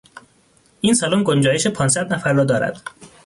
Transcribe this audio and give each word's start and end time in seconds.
این 0.81 0.93
سالن 0.93 1.23
گنجایش 1.23 1.67
پانصد 1.67 2.13
نفر 2.13 2.33
را 2.33 2.43
دارد. 2.45 2.81